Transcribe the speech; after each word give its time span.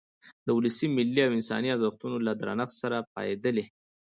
د 0.45 0.47
ولسي، 0.57 0.87
ملي 0.95 1.21
او 1.27 1.31
انساني 1.37 1.69
ارزښتونو 1.71 2.17
له 2.27 2.31
درنښت 2.41 2.75
سره 2.81 2.97
پاېدلی. 3.13 3.65